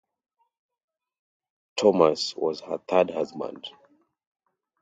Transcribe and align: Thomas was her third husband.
Thomas 1.77 2.35
was 2.35 2.61
her 2.61 2.79
third 2.89 3.11
husband. 3.11 3.67